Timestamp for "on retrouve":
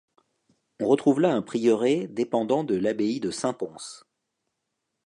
0.79-1.19